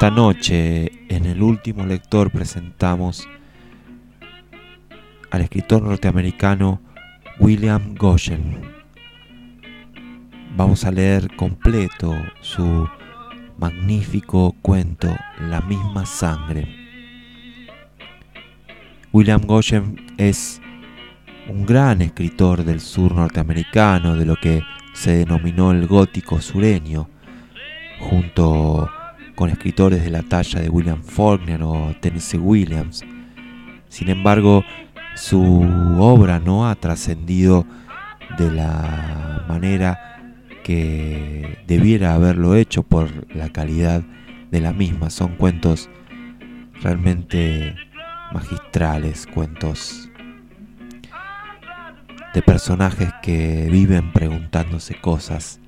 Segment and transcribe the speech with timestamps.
[0.00, 3.28] Esta noche, en el último lector, presentamos
[5.32, 6.80] al escritor norteamericano
[7.40, 8.60] William Goshen.
[10.56, 12.88] Vamos a leer completo su
[13.58, 15.08] magnífico cuento
[15.40, 16.68] La misma sangre.
[19.12, 20.62] William Goshen es
[21.48, 24.62] un gran escritor del sur norteamericano, de lo que
[24.92, 27.08] se denominó el gótico sureño,
[27.98, 28.88] junto
[29.38, 33.04] con escritores de la talla de William Faulkner o Tennessee Williams.
[33.88, 34.64] Sin embargo,
[35.14, 35.60] su
[35.96, 37.64] obra no ha trascendido
[38.36, 40.18] de la manera
[40.64, 44.02] que debiera haberlo hecho por la calidad
[44.50, 45.08] de la misma.
[45.08, 45.88] Son cuentos
[46.82, 47.76] realmente
[48.32, 50.10] magistrales, cuentos
[52.34, 55.60] de personajes que viven preguntándose cosas,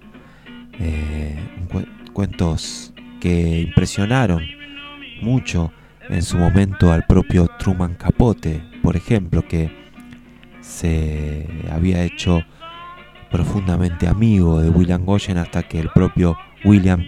[0.80, 1.38] eh,
[2.12, 2.89] cuentos
[3.20, 4.42] que impresionaron
[5.22, 5.72] mucho
[6.08, 9.70] en su momento al propio Truman Capote, por ejemplo, que
[10.60, 12.42] se había hecho
[13.30, 17.06] profundamente amigo de William Goyen hasta que el propio William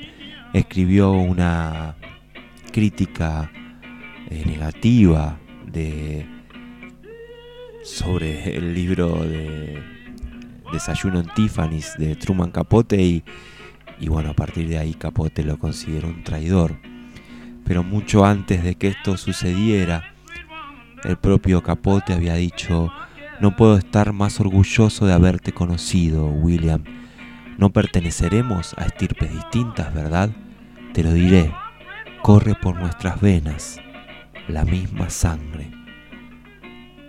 [0.53, 1.97] escribió una
[2.71, 3.51] crítica
[4.31, 5.39] eh, negativa
[7.83, 9.83] sobre el libro de
[10.73, 13.25] Desayuno en Tiffany's de Truman Capote y
[14.03, 16.77] y bueno, a partir de ahí Capote lo consideró un traidor.
[17.65, 20.13] Pero mucho antes de que esto sucediera,
[21.05, 22.93] el propio Capote había dicho,
[23.41, 26.83] no puedo estar más orgulloso de haberte conocido, William.
[27.59, 30.31] No perteneceremos a estirpes distintas, ¿verdad?
[30.93, 31.55] Te lo diré,
[32.23, 33.79] corre por nuestras venas
[34.49, 35.71] la misma sangre.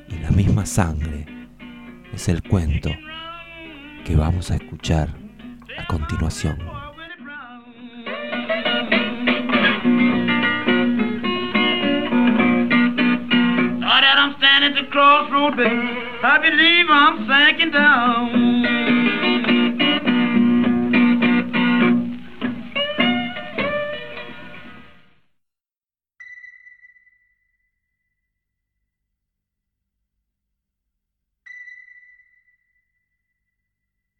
[0.10, 1.26] Y la misma sangre
[2.14, 2.92] es el cuento
[4.06, 5.10] que vamos a escuchar
[5.76, 6.73] a continuación.
[15.46, 18.64] I believe I'm down.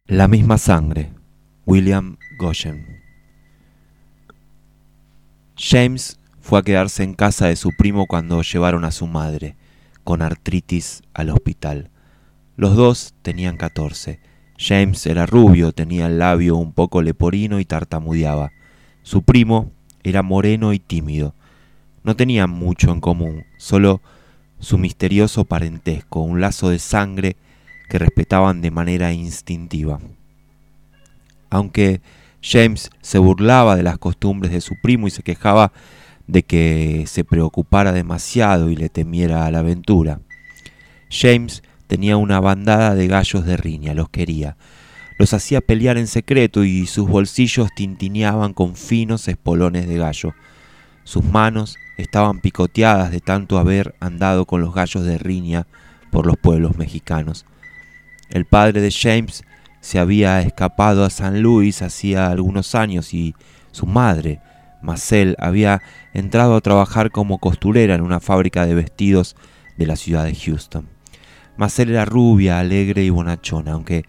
[0.06, 1.10] La misma sangre,
[1.64, 3.02] William Goshen.
[5.56, 9.56] James fue a quedarse en casa de su primo cuando llevaron a su madre
[10.04, 11.90] con artritis al hospital.
[12.56, 14.20] Los dos tenían catorce.
[14.56, 18.52] James era rubio, tenía el labio un poco leporino y tartamudeaba.
[19.02, 19.72] Su primo
[20.04, 21.34] era moreno y tímido.
[22.04, 24.00] No tenían mucho en común, solo
[24.60, 27.36] su misterioso parentesco, un lazo de sangre
[27.88, 29.98] que respetaban de manera instintiva.
[31.50, 32.00] Aunque
[32.42, 35.72] James se burlaba de las costumbres de su primo y se quejaba
[36.26, 40.20] de que se preocupara demasiado y le temiera a la aventura.
[41.10, 44.56] James tenía una bandada de gallos de riña, los quería.
[45.18, 50.34] Los hacía pelear en secreto y sus bolsillos tintineaban con finos espolones de gallo.
[51.04, 55.66] Sus manos estaban picoteadas de tanto haber andado con los gallos de riña
[56.10, 57.46] por los pueblos mexicanos.
[58.30, 59.44] El padre de James
[59.80, 63.34] se había escapado a San Luis hacía algunos años y
[63.70, 64.40] su madre,
[64.84, 65.82] Marcel había
[66.12, 69.34] entrado a trabajar como costurera en una fábrica de vestidos
[69.76, 70.88] de la ciudad de Houston.
[71.56, 74.04] Marcel era rubia, alegre y bonachona, aunque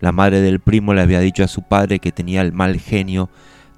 [0.00, 3.30] la madre del primo le había dicho a su padre que tenía el mal genio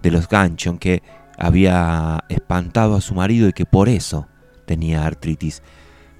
[0.02, 1.02] de los ganchos, que
[1.38, 4.28] había espantado a su marido y que por eso
[4.66, 5.62] tenía artritis.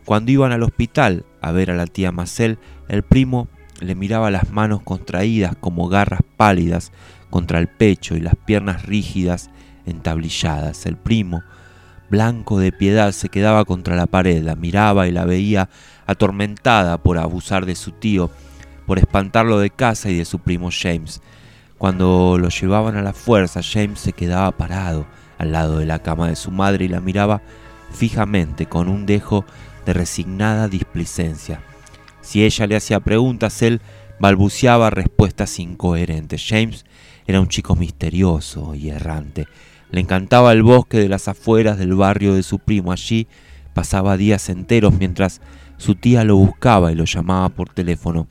[0.05, 2.59] Cuando iban al hospital a ver a la tía Marcel,
[2.89, 3.49] el primo
[3.81, 6.93] le miraba las manos contraídas como garras pálidas
[7.31, 9.51] contra el pecho y las piernas rígidas
[9.87, 10.87] entablilladas.
[10.87, 11.43] El primo
[12.13, 15.71] blanco de piedad, se quedaba contra la pared, la miraba y la veía
[16.07, 18.31] atormentada por abusar de su tío,
[18.87, 21.23] por espantarlo de casa y de su primo James.
[21.79, 25.07] Cuando lo llevaban a la fuerza, James se quedaba parado
[25.39, 27.41] al lado de la cama de su madre y la miraba
[27.91, 29.47] fijamente con un dejo
[29.87, 31.63] de resignada displicencia.
[32.21, 33.81] Si ella le hacía preguntas, él
[34.21, 36.45] balbuceaba respuestas incoherentes.
[36.47, 36.85] James
[37.27, 39.49] era un chico misterioso y errante.
[39.93, 42.93] Le encantaba el bosque de las afueras del barrio de su primo.
[42.93, 43.29] Allí
[43.75, 45.41] pasaba días enteros mientras
[45.77, 48.27] su tía lo buscaba y lo llamaba por teléfono.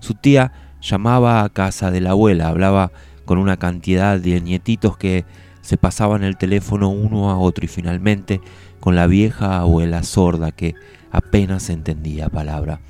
[0.00, 0.52] Su tía
[0.82, 2.92] llamaba a casa de la abuela, hablaba
[3.24, 5.24] con una cantidad de nietitos que
[5.62, 8.40] se pasaban el teléfono uno a otro y finalmente
[8.80, 10.74] con la vieja abuela sorda que
[11.10, 12.80] apenas entendía palabra.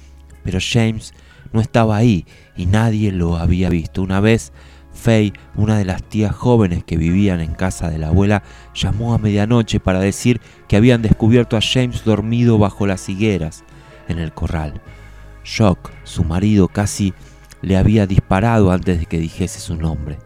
[0.43, 1.13] Pero James
[1.53, 2.27] no estaba ahí
[2.57, 4.03] y nadie lo había visto.
[4.03, 4.53] Una vez,
[4.93, 8.43] Faye, una de las tías jóvenes que vivían en casa de la abuela,
[8.75, 13.65] llamó a medianoche para decir que habían descubierto a James dormido bajo las higueras
[14.09, 14.81] en el corral.
[15.45, 17.15] Shock, su marido, casi
[17.63, 20.19] le había disparado antes de que dijese su nombre.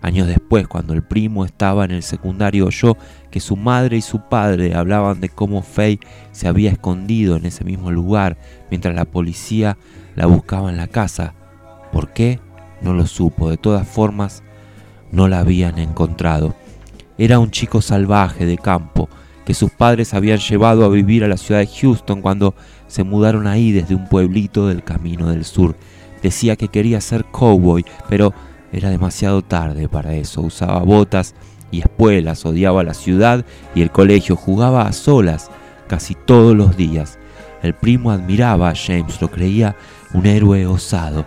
[0.00, 2.98] Años después, cuando el primo estaba en el secundario, oyó
[3.30, 5.98] que su madre y su padre hablaban de cómo Faye
[6.30, 8.36] se había escondido en ese mismo lugar
[8.70, 9.78] mientras la policía
[10.14, 11.32] la buscaba en la casa.
[11.90, 12.38] ¿Por qué?
[12.84, 13.50] No lo supo.
[13.50, 14.42] De todas formas,
[15.10, 16.54] no la habían encontrado.
[17.16, 19.08] Era un chico salvaje de campo
[19.46, 22.54] que sus padres habían llevado a vivir a la ciudad de Houston cuando
[22.86, 25.76] se mudaron ahí desde un pueblito del Camino del Sur.
[26.22, 28.34] Decía que quería ser cowboy, pero
[28.72, 30.42] era demasiado tarde para eso.
[30.42, 31.34] Usaba botas
[31.70, 33.44] y espuelas, odiaba la ciudad
[33.74, 35.50] y el colegio, jugaba a solas
[35.88, 37.18] casi todos los días.
[37.62, 39.74] El primo admiraba a James, lo creía
[40.12, 41.24] un héroe osado.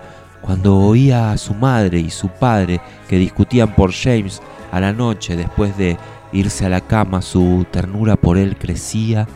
[0.48, 4.42] Cuando oía a su madre y su padre que discutían por James
[4.72, 5.96] a la noche después de
[6.32, 9.28] irse a la cama, su ternura por él crecía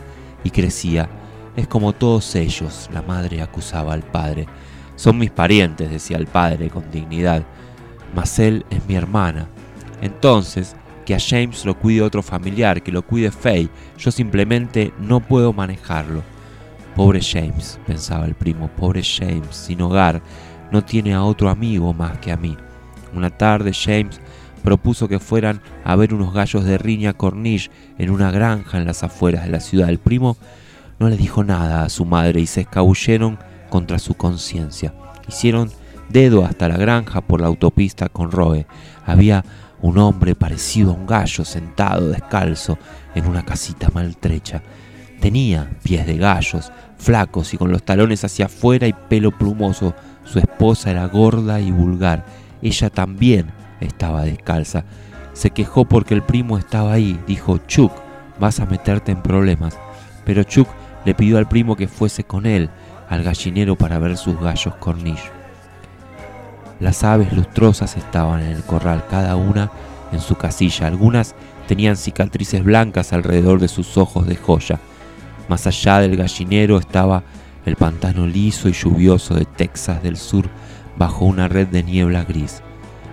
[0.42, 1.08] y crecía.
[1.54, 4.48] Es como todos ellos, la madre acusaba al padre.
[4.96, 7.44] Son mis parientes, decía el padre con dignidad
[8.14, 9.48] mas él es mi hermana.
[10.00, 13.68] Entonces, que a James lo cuide otro familiar, que lo cuide Faye,
[13.98, 16.22] yo simplemente no puedo manejarlo.
[16.94, 20.22] Pobre James, pensaba el primo, pobre James, sin hogar,
[20.72, 22.56] no tiene a otro amigo más que a mí.
[23.14, 24.20] Una tarde James
[24.62, 29.02] propuso que fueran a ver unos gallos de riña corniche en una granja en las
[29.02, 29.88] afueras de la ciudad.
[29.88, 30.36] El primo
[30.98, 33.38] no le dijo nada a su madre y se escabulleron
[33.68, 34.94] contra su conciencia.
[35.28, 35.70] Hicieron
[36.08, 38.66] dedo hasta la granja por la autopista con Roe.
[39.04, 39.44] Había
[39.80, 42.78] un hombre parecido a un gallo sentado descalzo
[43.14, 44.62] en una casita maltrecha.
[45.20, 49.94] Tenía pies de gallos, flacos y con los talones hacia afuera y pelo plumoso.
[50.24, 52.24] Su esposa era gorda y vulgar.
[52.62, 54.84] Ella también estaba descalza.
[55.32, 57.20] Se quejó porque el primo estaba ahí.
[57.26, 57.92] Dijo, Chuck,
[58.38, 59.78] vas a meterte en problemas.
[60.24, 60.68] Pero Chuck
[61.04, 62.70] le pidió al primo que fuese con él
[63.08, 65.30] al gallinero para ver sus gallos cornillos.
[66.80, 69.70] Las aves lustrosas estaban en el corral, cada una
[70.12, 70.86] en su casilla.
[70.86, 71.34] Algunas
[71.68, 74.80] tenían cicatrices blancas alrededor de sus ojos de joya.
[75.48, 77.22] Más allá del gallinero estaba
[77.64, 80.48] el pantano liso y lluvioso de Texas del Sur
[80.96, 82.62] bajo una red de niebla gris.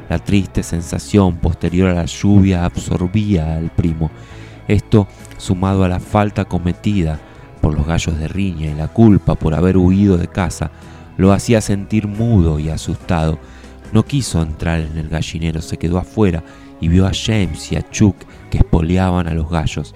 [0.10, 4.10] La triste sensación posterior a la lluvia absorbía al primo.
[4.68, 7.20] Esto, sumado a la falta cometida
[7.62, 10.72] por los gallos de riña y la culpa por haber huido de casa,
[11.18, 13.40] lo hacía sentir mudo y asustado
[13.92, 16.44] no quiso entrar en el gallinero, se quedó afuera
[16.80, 18.16] y vio a James y a Chuck
[18.52, 19.96] que espoleaban a los gallos.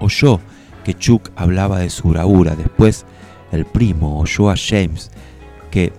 [0.00, 0.40] Oyó
[0.84, 2.56] que Chuck hablaba de su bravura.
[2.56, 3.04] Después
[3.52, 5.10] el primo oyó a James
[5.70, 5.92] que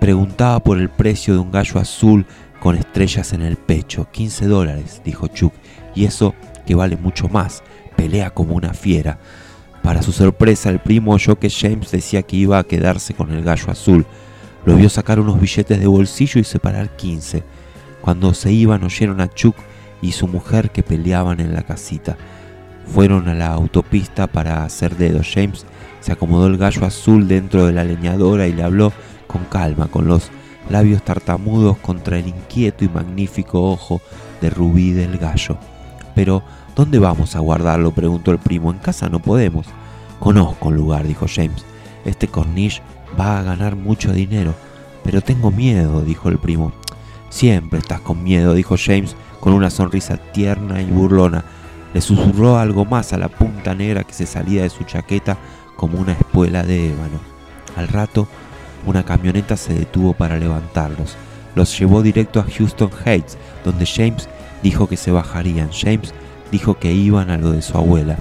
[0.00, 2.26] preguntaba por el precio de un gallo azul
[2.60, 4.08] con estrellas en el pecho.
[4.10, 5.52] 15 dólares, dijo Chuck,
[5.94, 6.34] y eso
[6.64, 7.62] que vale mucho más.
[7.96, 9.18] Pelea como una fiera.
[9.82, 13.42] Para su sorpresa, el primo oyó que James decía que iba a quedarse con el
[13.42, 14.04] gallo azul.
[14.64, 17.44] Lo vio sacar unos billetes de bolsillo y separar 15.
[18.00, 19.56] Cuando se iban oyeron a Chuck
[20.02, 22.16] y su mujer que peleaban en la casita.
[22.86, 25.30] Fueron a la autopista para hacer dedos.
[25.32, 25.64] James
[26.06, 28.92] se acomodó el gallo azul dentro de la leñadora y le habló
[29.26, 30.30] con calma, con los
[30.70, 34.00] labios tartamudos contra el inquieto y magnífico ojo
[34.40, 35.58] de rubí del gallo.
[36.14, 36.44] Pero,
[36.76, 37.90] ¿dónde vamos a guardarlo?
[37.90, 38.70] preguntó el primo.
[38.70, 39.66] En casa no podemos.
[40.20, 41.64] Conozco un lugar, dijo James.
[42.04, 42.82] Este corniche
[43.18, 44.54] va a ganar mucho dinero.
[45.02, 46.72] Pero tengo miedo, dijo el primo.
[47.30, 51.44] Siempre estás con miedo, dijo James con una sonrisa tierna y burlona.
[51.92, 55.36] Le susurró algo más a la punta negra que se salía de su chaqueta
[55.76, 57.20] como una espuela de ébano.
[57.76, 58.26] Al rato,
[58.86, 61.16] una camioneta se detuvo para levantarlos.
[61.54, 64.28] Los llevó directo a Houston Heights, donde James
[64.62, 65.70] dijo que se bajarían.
[65.72, 66.14] James
[66.50, 68.18] dijo que iban a lo de su abuela.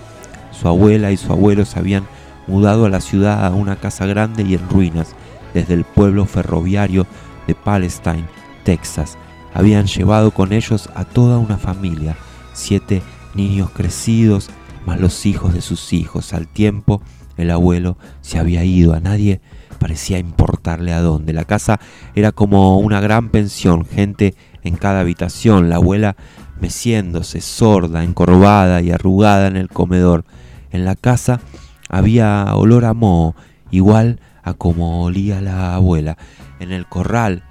[0.51, 2.05] Su abuela y su abuelo se habían
[2.47, 5.15] mudado a la ciudad a una casa grande y en ruinas,
[5.53, 7.05] desde el pueblo ferroviario
[7.47, 8.25] de Palestine,
[8.63, 9.17] Texas.
[9.53, 12.17] Habían llevado con ellos a toda una familia,
[12.53, 13.01] siete
[13.35, 14.49] niños crecidos,
[14.85, 16.33] más los hijos de sus hijos.
[16.33, 17.01] Al tiempo,
[17.37, 19.41] el abuelo se había ido, a nadie
[19.79, 21.33] parecía importarle a dónde.
[21.33, 21.79] La casa
[22.15, 26.15] era como una gran pensión, gente en cada habitación, la abuela
[26.59, 30.25] meciéndose, sorda, encorvada y arrugada en el comedor.
[30.71, 31.41] En la casa
[31.89, 33.35] había olor a moho,
[33.71, 36.17] igual a como olía la abuela.
[36.59, 37.43] En el corral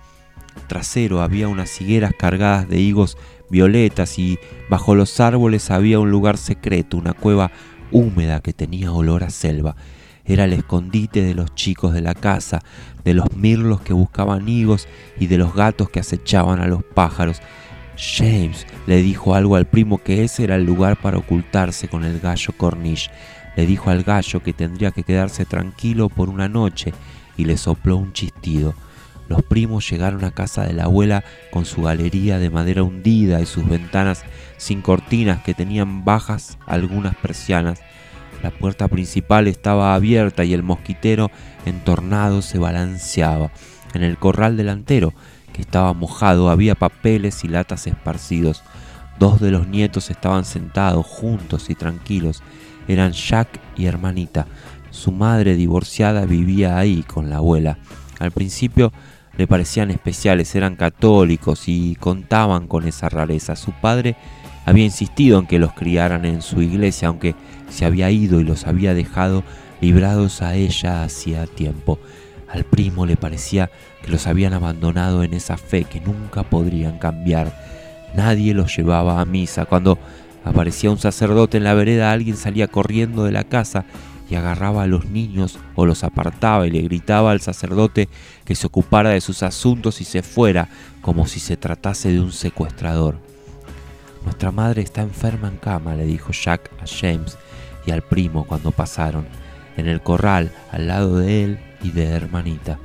[0.67, 3.19] trasero había unas higueras cargadas de higos
[3.50, 4.38] violetas y
[4.69, 7.50] bajo los árboles había un lugar secreto, una cueva
[7.91, 9.76] húmeda que tenía olor a selva.
[10.25, 12.62] Era el escondite de los chicos de la casa,
[13.05, 14.88] de los mirlos que buscaban higos
[15.19, 17.41] y de los gatos que acechaban a los pájaros.
[17.97, 22.21] James le dijo algo al primo que ese era el lugar para ocultarse con el
[22.21, 23.11] gallo Cornish.
[23.57, 26.93] Le dijo al gallo que tendría que quedarse tranquilo por una noche
[27.37, 28.75] y le sopló un chistido.
[29.28, 33.47] Los primos llegaron a casa de la abuela con su galería de madera hundida y
[33.47, 34.25] sus ventanas
[34.59, 37.81] sin cortinas que tenían bajas algunas persianas.
[38.43, 41.31] La puerta principal estaba abierta y el mosquitero
[41.64, 43.50] entornado se balanceaba.
[43.95, 45.14] En el corral delantero
[45.54, 48.62] que estaba mojado, había papeles y latas esparcidos.
[49.19, 52.43] Dos de los nietos estaban sentados juntos y tranquilos.
[52.88, 54.47] Eran Jack y hermanita.
[54.90, 57.78] Su madre divorciada vivía ahí con la abuela.
[58.19, 58.93] Al principio
[59.37, 63.57] le parecían especiales, eran católicos y contaban con esa rareza.
[63.57, 64.17] Su padre
[64.64, 67.35] había insistido en que los criaran en su iglesia, aunque
[67.69, 69.43] se había ido y los había dejado
[69.81, 71.99] librados a ella hacía tiempo.
[72.49, 73.71] Al primo le parecía
[74.03, 77.53] que los habían abandonado en esa fe que nunca podrían cambiar.
[78.14, 79.64] Nadie los llevaba a misa.
[79.64, 79.99] Cuando
[80.45, 83.85] aparecía un sacerdote en la vereda, alguien salía corriendo de la casa
[84.28, 88.09] y agarraba a los niños o los apartaba y le gritaba al sacerdote
[88.45, 90.69] que se ocupara de sus asuntos y se fuera,
[91.00, 93.16] como si se tratase de un secuestrador.
[94.25, 97.37] Nuestra madre está enferma en cama, le dijo Jack a James
[97.87, 99.26] y al primo cuando pasaron.
[99.76, 102.78] En el corral, al lado de él, y de hermanita.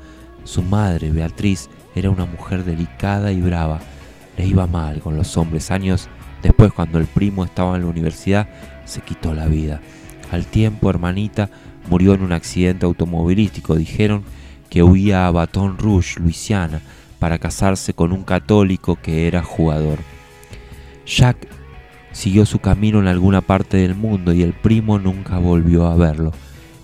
[0.44, 3.80] Su madre, Beatriz, era una mujer delicada y brava.
[4.38, 5.72] Le iba mal con los hombres.
[5.72, 6.08] Años
[6.44, 8.48] después, cuando el primo estaba en la universidad,
[8.86, 9.82] se quitó la vida.
[10.32, 11.50] Al tiempo, hermanita
[11.90, 13.76] murió en un accidente automovilístico.
[13.76, 14.24] Dijeron
[14.70, 16.82] que huía a Baton Rouge, Luisiana,
[17.18, 20.00] para casarse con un católico que era jugador.
[21.06, 21.48] Jack
[22.12, 26.32] siguió su camino en alguna parte del mundo y el primo nunca volvió a verlo.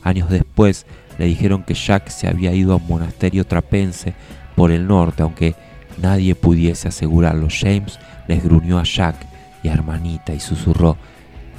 [0.04, 0.86] Años después,
[1.18, 4.14] le dijeron que Jack se había ido a un monasterio trapense
[4.56, 5.56] por el norte, aunque
[6.02, 7.48] nadie pudiese asegurarlo.
[7.50, 9.16] James les gruñó a Jack
[9.64, 10.98] y a Hermanita y susurró,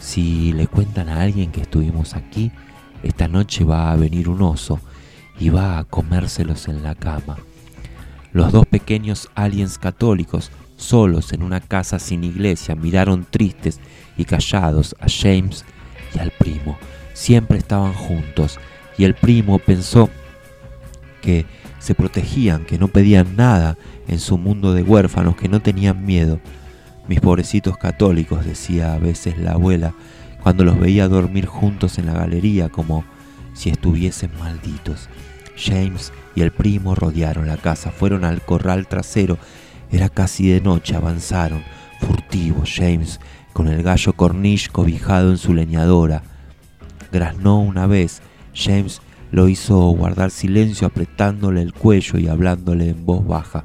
[0.01, 2.53] si le cuentan a alguien que estuvimos aquí,
[3.03, 4.81] esta noche va a venir un oso
[5.39, 7.37] y va a comérselos en la cama.
[8.33, 13.81] Los dos pequeños aliens católicos, solos en una casa sin iglesia, miraron tristes
[14.17, 15.65] y callados a James
[16.15, 16.77] y al primo.
[17.15, 18.59] Siempre estaban juntos
[18.99, 20.11] y el primo pensó
[21.23, 21.47] que
[21.79, 26.41] se protegían, que no pedían nada en su mundo de huérfanos, que no tenían miedo.
[27.09, 29.95] Mis pobrecitos católicos, decía a veces la abuela,
[30.43, 33.05] cuando los veía dormir juntos en la galería como
[33.55, 35.09] si estuviesen malditos.
[35.57, 39.39] James y el primo rodearon la casa, fueron al corral trasero,
[39.91, 41.63] era casi de noche, avanzaron,
[42.01, 43.21] furtivos, James,
[43.53, 46.23] con el gallo cornish cobijado en su leñadora.
[47.13, 48.21] Graznó una vez,
[48.55, 53.65] James lo hizo guardar silencio apretándole el cuello y hablándole en voz baja.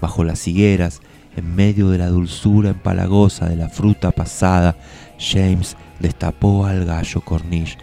[0.00, 1.00] Bajo las higueras,
[1.36, 4.76] en medio de la dulzura empalagosa de la fruta pasada,
[5.18, 7.78] James destapó al gallo cornish.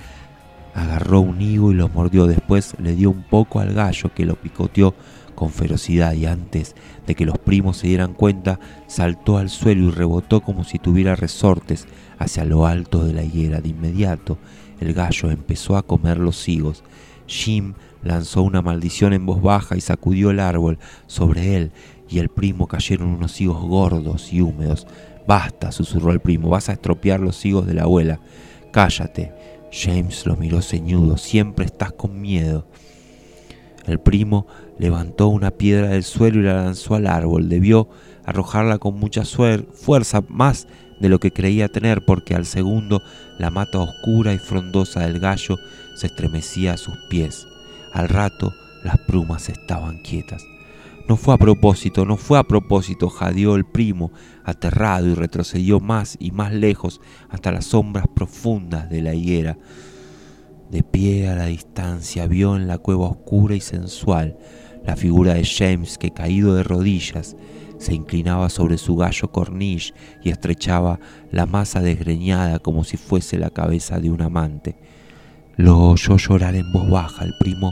[0.73, 2.27] Agarró un higo y lo mordió.
[2.27, 4.93] Después le dio un poco al gallo que lo picoteó
[5.33, 6.75] con ferocidad y antes
[7.05, 11.15] de que los primos se dieran cuenta, saltó al suelo y rebotó como si tuviera
[11.15, 11.87] resortes
[12.17, 13.61] hacia lo alto de la higuera.
[13.61, 14.39] De inmediato,
[14.79, 16.83] el gallo empezó a comer los higos.
[17.27, 20.79] Jim lanzó una maldición en voz baja y sacudió el árbol.
[21.05, 21.71] Sobre él
[22.09, 24.87] y el primo cayeron unos higos gordos y húmedos.
[25.27, 28.19] Basta, susurró el primo, vas a estropear los higos de la abuela.
[28.71, 29.33] Cállate.
[29.71, 31.17] James lo miró ceñudo.
[31.17, 32.65] Siempre estás con miedo.
[33.85, 34.47] El primo
[34.77, 37.49] levantó una piedra del suelo y la lanzó al árbol.
[37.49, 37.89] Debió
[38.25, 40.67] arrojarla con mucha fuerza, más
[40.99, 43.01] de lo que creía tener, porque al segundo
[43.39, 45.57] la mata oscura y frondosa del gallo
[45.95, 47.47] se estremecía a sus pies.
[47.93, 50.43] Al rato las plumas estaban quietas.
[51.07, 54.11] No fue a propósito, no fue a propósito, jadeó el primo,
[54.43, 56.99] aterrado, y retrocedió más y más lejos
[57.29, 59.57] hasta las sombras profundas de la higuera.
[60.69, 64.37] De pie a la distancia vio en la cueva oscura y sensual
[64.85, 67.37] la figura de James que caído de rodillas
[67.77, 70.99] se inclinaba sobre su gallo corniche y estrechaba
[71.31, 74.75] la masa desgreñada como si fuese la cabeza de un amante.
[75.55, 77.71] Lo oyó llorar en voz baja, el primo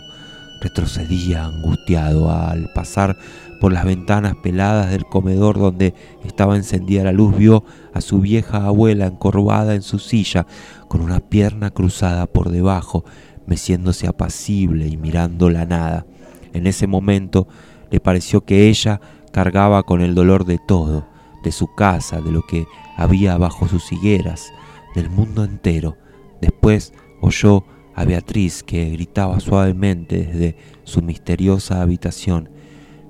[0.62, 3.18] retrocedía angustiado al pasar
[3.60, 5.94] por las ventanas peladas del comedor donde
[6.24, 10.46] estaba encendida la luz, vio a su vieja abuela encorvada en su silla,
[10.88, 13.06] con una pierna cruzada por debajo,
[13.48, 16.06] meciéndose apacible y mirando la nada.
[16.54, 17.48] En ese momento
[17.92, 21.08] le pareció que ella cargaba con el dolor de todo,
[21.44, 22.66] de su casa, de lo que
[22.98, 24.52] había bajo sus higueras,
[24.96, 25.98] del mundo entero.
[26.42, 27.66] Después oyó
[27.96, 32.50] a Beatriz que gritaba suavemente desde su misteriosa habitación,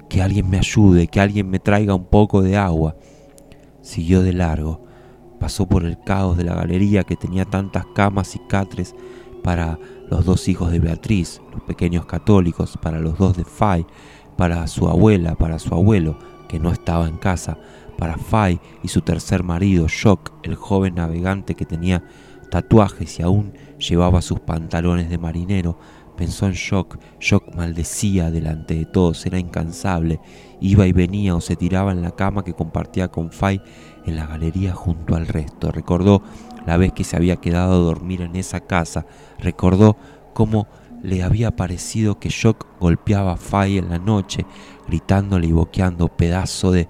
[0.10, 2.96] que alguien me ayude, que alguien me traiga un poco de agua.
[3.82, 4.86] Siguió de largo,
[5.40, 8.96] pasó por el caos de la galería que tenía tantas camas y catres
[9.44, 13.86] para los dos hijos de Beatriz, los pequeños católicos, para los dos de Fay,
[14.38, 17.58] para su abuela, para su abuelo, que no estaba en casa,
[17.98, 22.04] para Fay y su tercer marido, Shock, el joven navegante que tenía
[22.52, 25.78] tatuajes y aún llevaba sus pantalones de marinero.
[26.16, 26.98] Pensó en Shock.
[27.20, 30.20] Shock maldecía delante de todos, era incansable.
[30.62, 33.62] Iba y venía o se tiraba en la cama que compartía con Fay
[34.06, 35.72] en la galería junto al resto.
[35.72, 36.22] Recordó
[36.66, 39.06] la vez que se había quedado a dormir en esa casa.
[39.40, 39.98] Recordó
[40.34, 40.68] cómo
[41.04, 44.46] le había parecido que Shock golpeaba a Fay en la noche,
[44.88, 46.88] gritándole y boqueando pedazo de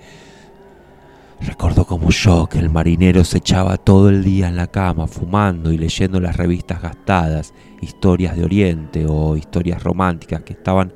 [1.41, 5.71] Recordó como yo que el marinero se echaba todo el día en la cama fumando
[5.71, 10.93] y leyendo las revistas gastadas, historias de Oriente o historias románticas que estaban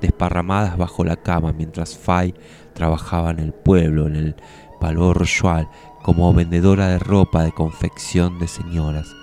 [0.00, 2.34] desparramadas bajo la cama mientras Fay
[2.74, 4.36] trabajaba en el pueblo, en el
[4.80, 5.68] Palo Royal,
[6.02, 9.14] como vendedora de ropa de confección de señoras.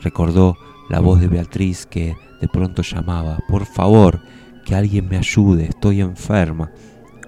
[0.00, 0.56] Recordó
[0.88, 4.20] la voz de Beatriz que de pronto llamaba, por favor,
[4.64, 6.70] que alguien me ayude, estoy enferma.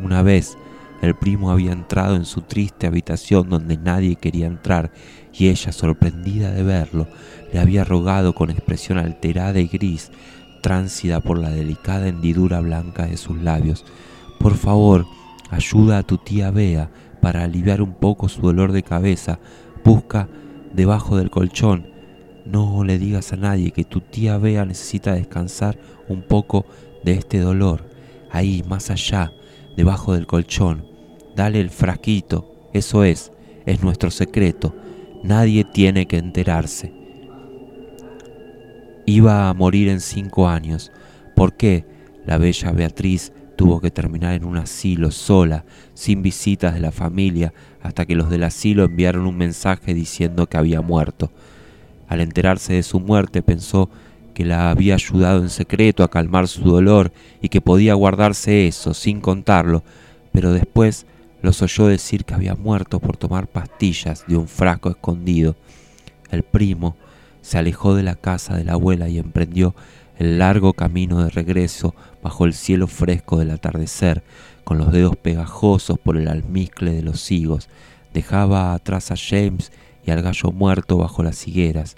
[0.00, 0.56] Una vez
[1.02, 4.90] el primo había entrado en su triste habitación donde nadie quería entrar
[5.32, 7.06] y ella, sorprendida de verlo,
[7.52, 10.10] le había rogado con expresión alterada y gris,
[10.62, 13.84] tránsida por la delicada hendidura blanca de sus labios,
[14.38, 15.06] por favor,
[15.50, 19.38] ayuda a tu tía Bea para aliviar un poco su dolor de cabeza,
[19.84, 20.28] busca
[20.72, 21.86] debajo del colchón.
[22.44, 25.78] No le digas a nadie que tu tía Bea necesita descansar
[26.08, 26.66] un poco
[27.04, 27.88] de este dolor,
[28.30, 29.32] ahí, más allá,
[29.76, 30.86] debajo del colchón.
[31.34, 33.30] Dale el frasquito, eso es,
[33.66, 34.74] es nuestro secreto.
[35.22, 36.92] Nadie tiene que enterarse.
[39.04, 40.90] Iba a morir en cinco años.
[41.34, 41.84] ¿Por qué?
[42.24, 47.52] La bella Beatriz tuvo que terminar en un asilo sola, sin visitas de la familia,
[47.82, 51.30] hasta que los del asilo enviaron un mensaje diciendo que había muerto.
[52.08, 53.90] Al enterarse de su muerte pensó
[54.36, 58.92] que la había ayudado en secreto a calmar su dolor y que podía guardarse eso
[58.92, 59.82] sin contarlo,
[60.30, 61.06] pero después
[61.40, 65.56] los oyó decir que había muerto por tomar pastillas de un frasco escondido.
[66.30, 66.96] El primo
[67.40, 69.74] se alejó de la casa de la abuela y emprendió
[70.18, 74.22] el largo camino de regreso bajo el cielo fresco del atardecer,
[74.64, 77.70] con los dedos pegajosos por el almizcle de los higos.
[78.12, 79.72] Dejaba atrás a James
[80.04, 81.96] y al gallo muerto bajo las higueras,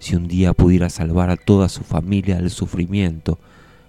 [0.00, 3.38] si un día pudiera salvar a toda su familia del sufrimiento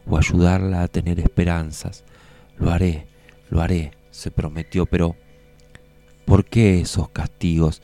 [0.06, 2.04] o ayudarla a tener esperanzas.
[2.60, 3.08] Lo haré,
[3.50, 5.16] lo haré, se prometió, pero
[6.26, 7.82] ¿por qué esos castigos?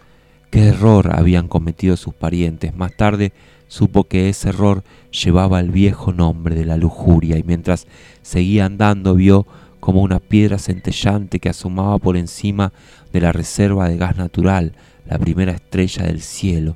[0.52, 2.76] ¿Qué error habían cometido sus parientes?
[2.76, 3.32] Más tarde
[3.68, 7.88] supo que ese error llevaba el viejo nombre de la lujuria y mientras
[8.22, 9.48] seguía andando vio
[9.80, 12.74] como una piedra centellante que asomaba por encima
[13.14, 14.74] de la reserva de gas natural,
[15.06, 16.76] la primera estrella del cielo,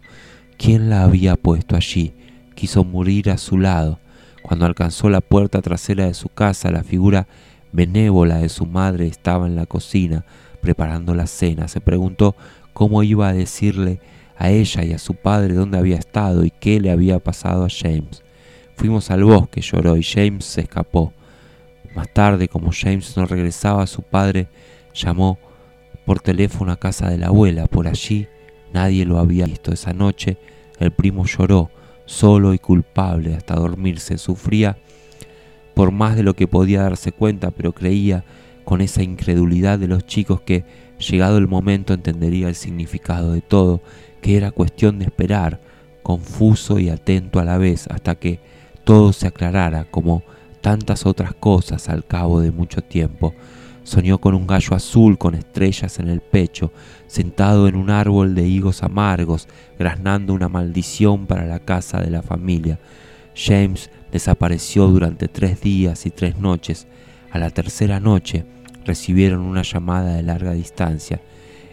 [0.64, 2.14] ¿Quién la había puesto allí?
[2.54, 3.98] Quiso morir a su lado.
[4.44, 7.28] Cuando alcanzó la puerta trasera de su casa, la figura
[7.72, 10.24] benévola de su madre estaba en la cocina
[10.62, 11.68] preparando la cena.
[11.68, 12.36] Se preguntó
[12.74, 14.02] cómo iba a decirle
[14.38, 17.68] a ella y a su padre dónde había estado y qué le había pasado a
[17.68, 18.22] James.
[18.76, 21.12] Fuimos al bosque, lloró, y James se escapó.
[21.96, 24.48] Más tarde, como James no regresaba, su padre
[24.94, 25.40] llamó
[26.06, 27.66] por teléfono a casa de la abuela.
[27.66, 28.28] Por allí
[28.72, 29.74] nadie lo había visto.
[29.74, 30.38] Esa noche
[30.86, 31.70] el primo lloró,
[32.06, 34.18] solo y culpable, hasta dormirse.
[34.18, 34.78] Sufría
[35.74, 38.24] por más de lo que podía darse cuenta, pero creía
[38.66, 40.66] con esa incredulidad de los chicos que,
[41.00, 43.82] llegado el momento, entendería el significado de todo,
[44.22, 45.62] que era cuestión de esperar,
[46.04, 48.40] confuso y atento a la vez, hasta que
[48.84, 50.24] todo se aclarara, como
[50.62, 53.34] tantas otras cosas al cabo de mucho tiempo.
[53.84, 56.72] Soñó con un gallo azul con estrellas en el pecho,
[57.08, 59.48] sentado en un árbol de higos amargos,
[59.80, 62.80] graznando una maldición para la casa de la familia.
[63.36, 66.88] James desapareció durante tres días y tres noches.
[67.32, 68.46] A la tercera noche
[68.86, 71.22] recibieron una llamada de larga distancia.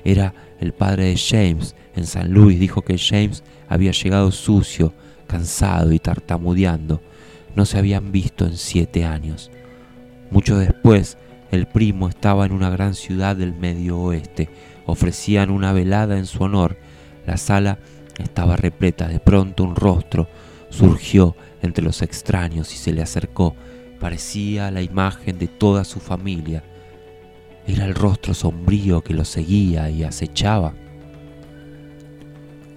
[0.04, 2.58] Era el padre de James en San Luis.
[2.58, 4.94] Dijo que James había llegado sucio,
[5.26, 7.02] cansado y tartamudeando.
[7.54, 9.50] No se habían visto en siete años.
[10.30, 11.18] Mucho después,
[11.50, 14.50] el primo estaba en una gran ciudad del medio oeste.
[14.86, 16.76] Ofrecían una velada en su honor.
[17.26, 17.78] La sala
[18.18, 19.08] estaba repleta.
[19.08, 20.28] De pronto un rostro
[20.70, 23.54] surgió entre los extraños y se le acercó.
[23.98, 26.62] Parecía la imagen de toda su familia.
[27.66, 30.74] Era el rostro sombrío que lo seguía y acechaba.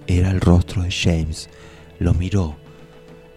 [0.06, 1.48] Era el rostro de James.
[1.98, 2.56] Lo miró.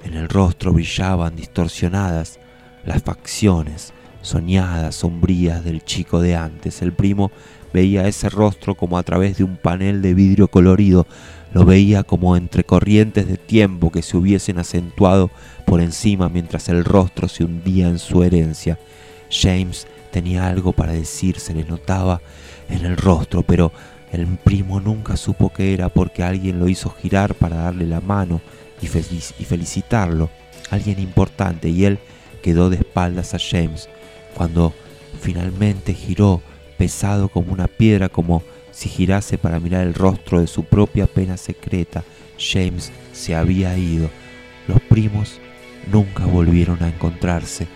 [0.03, 2.39] En el rostro brillaban distorsionadas
[2.85, 3.93] las facciones
[4.25, 6.81] soñadas, sombrías del chico de antes.
[6.81, 7.31] El primo
[7.73, 11.07] veía ese rostro como a través de un panel de vidrio colorido,
[11.53, 15.29] lo veía como entre corrientes de tiempo que se hubiesen acentuado
[15.65, 18.77] por encima mientras el rostro se hundía en su herencia.
[19.29, 22.21] James tenía algo para decir, se le notaba
[22.69, 23.71] en el rostro, pero
[24.11, 28.41] el primo nunca supo qué era porque alguien lo hizo girar para darle la mano
[28.81, 30.29] y, y felicitarlo,
[30.69, 31.99] alguien importante, y él
[32.41, 33.89] quedó de espaldas a James.
[34.35, 34.73] Cuando
[35.21, 36.41] finalmente giró,
[36.77, 41.37] pesado como una piedra, como si girase para mirar el rostro de su propia pena
[41.37, 42.03] secreta,
[42.37, 44.09] James se había ido.
[44.67, 45.39] Los primos
[45.91, 47.67] nunca volvieron a encontrarse.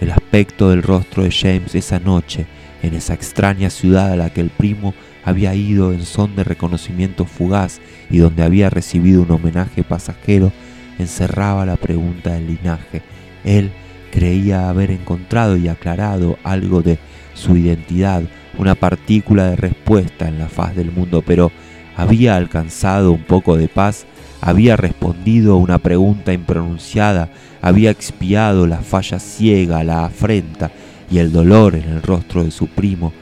[0.00, 2.46] El aspecto del rostro de James esa noche,
[2.82, 7.24] en esa extraña ciudad a la que el primo había ido en son de reconocimiento
[7.24, 10.50] fugaz y donde había recibido un homenaje pasajero,
[10.98, 13.02] encerraba la pregunta del linaje.
[13.44, 13.70] Él
[14.12, 16.98] creía haber encontrado y aclarado algo de
[17.34, 18.22] su identidad,
[18.58, 21.50] una partícula de respuesta en la faz del mundo, pero
[21.96, 24.04] había alcanzado un poco de paz,
[24.40, 27.30] había respondido a una pregunta impronunciada,
[27.62, 30.70] había expiado la falla ciega, la afrenta
[31.10, 33.12] y el dolor en el rostro de su primo,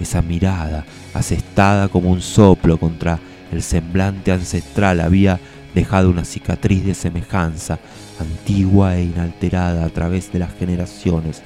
[0.00, 3.18] esa mirada asestada como un soplo contra
[3.52, 5.38] el semblante ancestral había
[5.74, 7.78] dejado una cicatriz de semejanza,
[8.20, 11.42] antigua e inalterada a través de las generaciones,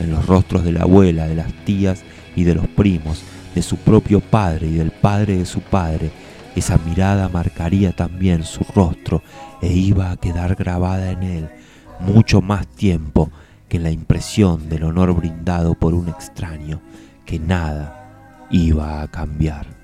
[0.00, 2.02] en los rostros de la abuela, de las tías
[2.36, 3.22] y de los primos,
[3.54, 6.10] de su propio padre y del padre de su padre.
[6.54, 9.22] Esa mirada marcaría también su rostro
[9.60, 11.48] e iba a quedar grabada en él
[12.00, 13.30] mucho más tiempo
[13.68, 16.80] que la impresión del honor brindado por un extraño,
[17.26, 19.77] que nada iba a cambiar.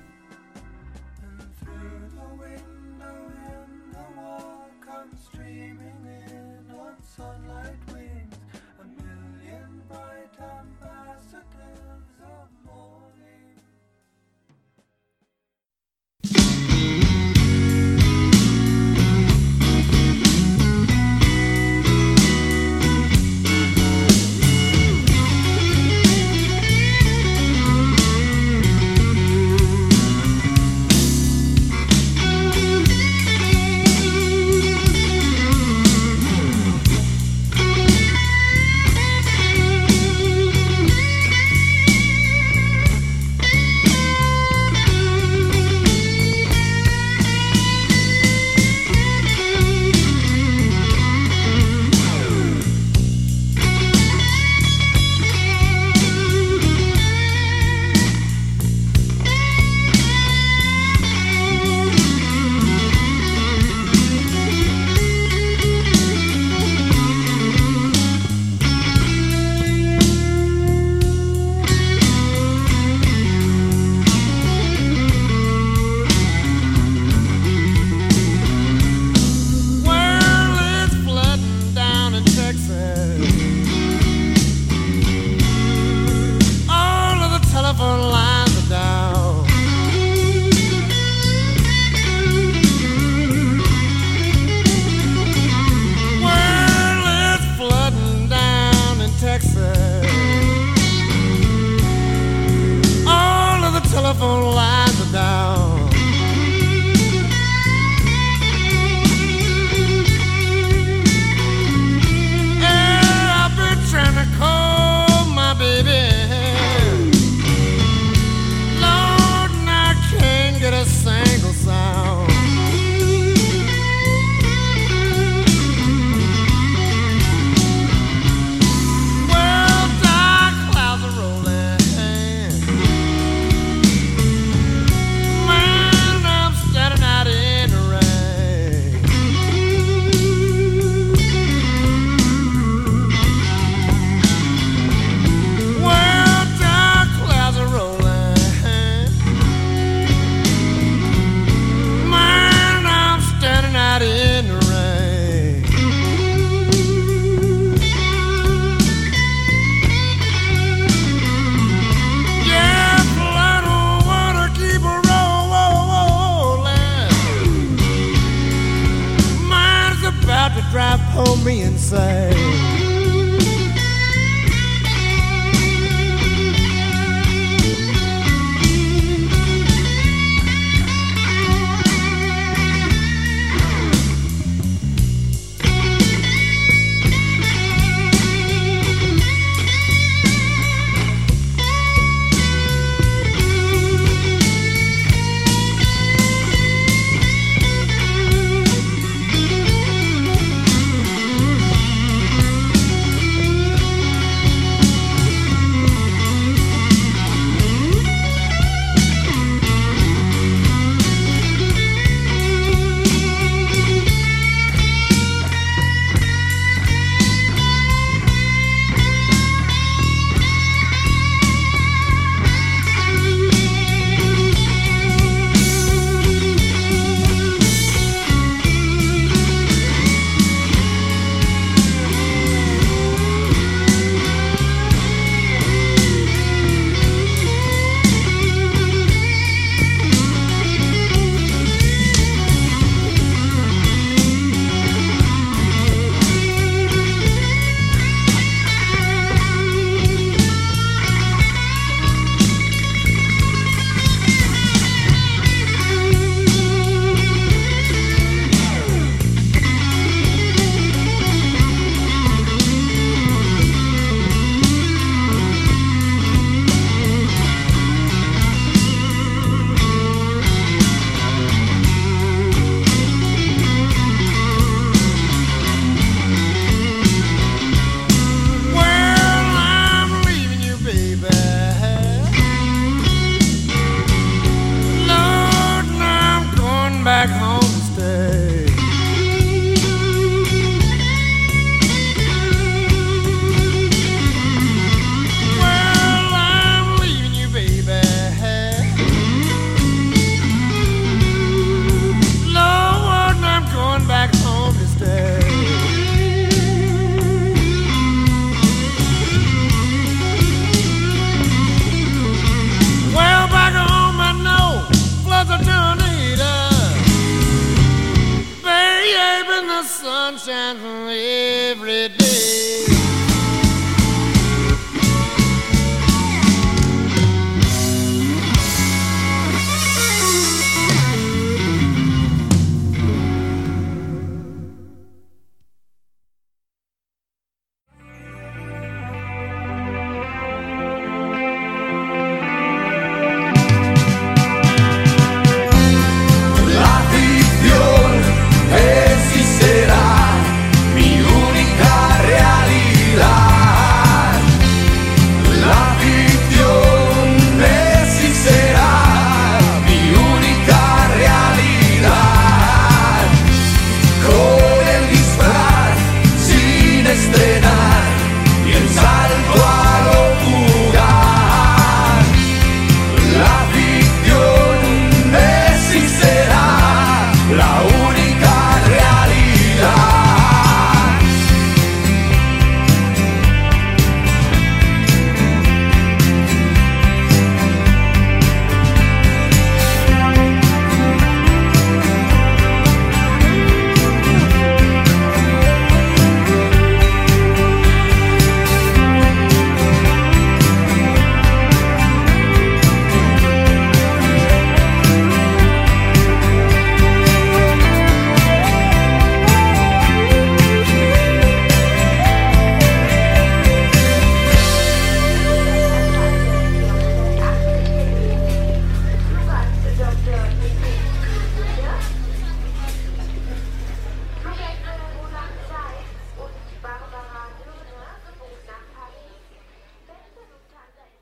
[319.83, 320.77] Sunshine
[321.09, 322.94] every day.